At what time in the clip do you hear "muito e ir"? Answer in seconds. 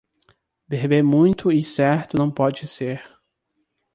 1.03-1.63